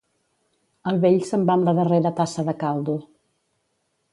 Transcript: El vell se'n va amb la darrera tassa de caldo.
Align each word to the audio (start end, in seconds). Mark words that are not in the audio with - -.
El 0.91 0.97
vell 1.03 1.19
se'n 1.31 1.45
va 1.49 1.57
amb 1.57 1.67
la 1.69 1.75
darrera 1.81 2.13
tassa 2.21 2.47
de 2.49 2.57
caldo. 2.65 2.97